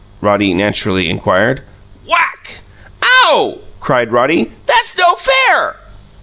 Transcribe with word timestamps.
Roddy 0.19 0.55
naturally 0.55 1.07
inquired. 1.11 1.61
Whack! 2.09 2.57
"OW!" 3.03 3.61
cried 3.79 4.11
Roddy. 4.11 4.51
"That's 4.65 4.97
no 4.97 5.13
fair!" 5.13 5.75